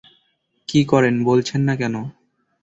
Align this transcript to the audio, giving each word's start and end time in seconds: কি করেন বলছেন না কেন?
কি 0.69 0.79
করেন 0.85 1.15
বলছেন 1.23 1.61
না 1.67 1.73
কেন? 1.75 1.95